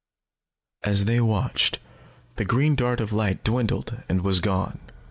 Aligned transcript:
As 0.83 1.05
they 1.05 1.21
watched, 1.21 1.77
the 2.37 2.43
green 2.43 2.73
dart 2.73 2.99
of 2.99 3.13
light 3.13 3.43
dwindled 3.43 4.01
and 4.09 4.21
was 4.23 4.39
gone. 4.39 4.79